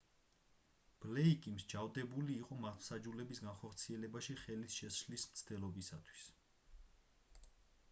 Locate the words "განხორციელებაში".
3.49-4.39